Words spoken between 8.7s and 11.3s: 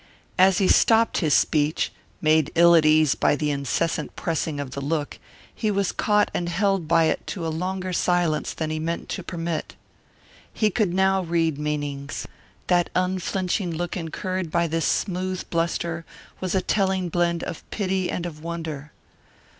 he had meant to permit. He could now